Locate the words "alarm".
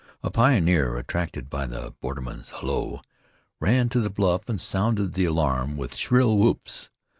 5.25-5.77